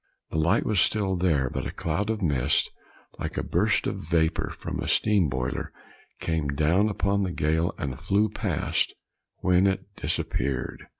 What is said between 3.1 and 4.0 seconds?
like a burst of